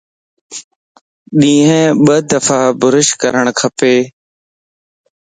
ڏينھن 1.39 1.87
ٻه 2.05 2.15
دفع 2.29 2.59
بروش 2.81 3.07
ڪرڻ 3.21 3.45
کپ 3.59 3.77